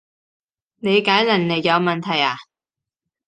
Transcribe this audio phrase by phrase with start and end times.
[0.77, 2.35] 理解能力有問題呀？